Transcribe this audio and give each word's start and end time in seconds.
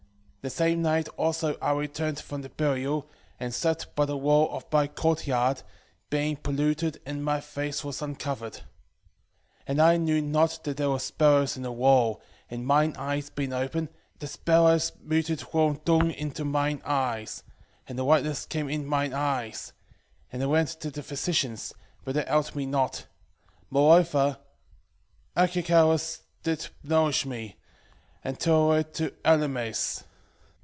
2:9 0.41 0.43
The 0.43 0.49
same 0.55 0.81
night 0.81 1.07
also 1.17 1.55
I 1.61 1.71
returned 1.73 2.19
from 2.19 2.41
the 2.41 2.49
burial, 2.49 3.05
and 3.39 3.53
slept 3.53 3.93
by 3.93 4.05
the 4.05 4.17
wall 4.17 4.49
of 4.49 4.65
my 4.71 4.87
courtyard, 4.87 5.61
being 6.09 6.35
polluted 6.35 6.99
and 7.05 7.23
my 7.23 7.39
face 7.39 7.83
was 7.83 8.01
uncovered: 8.01 8.53
2:10 8.53 8.61
And 9.67 9.79
I 9.83 9.97
knew 9.97 10.19
not 10.19 10.63
that 10.63 10.77
there 10.77 10.89
were 10.89 10.97
sparrows 10.97 11.55
in 11.57 11.61
the 11.61 11.71
wall, 11.71 12.23
and 12.49 12.65
mine 12.65 12.95
eyes 12.97 13.29
being 13.29 13.53
open, 13.53 13.89
the 14.17 14.25
sparrows 14.25 14.93
muted 14.99 15.43
warm 15.53 15.79
dung 15.85 16.09
into 16.09 16.43
mine 16.43 16.81
eyes, 16.85 17.43
and 17.87 17.99
a 17.99 18.03
whiteness 18.03 18.47
came 18.47 18.67
in 18.67 18.83
mine 18.83 19.13
eyes: 19.13 19.73
and 20.31 20.41
I 20.41 20.47
went 20.47 20.69
to 20.69 20.89
the 20.89 21.03
physicians, 21.03 21.71
but 22.03 22.15
they 22.15 22.23
helped 22.25 22.55
me 22.55 22.65
not: 22.65 23.05
moreover 23.69 24.39
Achiacharus 25.37 26.21
did 26.41 26.69
nourish 26.81 27.27
me, 27.27 27.57
until 28.23 28.63
I 28.63 28.67
went 28.77 28.99
into 29.01 29.13
Elymais. 29.23 30.05